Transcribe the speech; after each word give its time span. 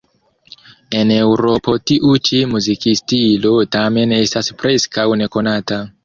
En 0.99 1.09
Eŭropo 1.15 1.75
tiu 1.91 2.15
ĉi 2.29 2.39
muzikstilo 2.53 3.51
tamen 3.75 4.15
estas 4.21 4.49
preskaŭ 4.63 5.05
nekonata. 5.21 5.79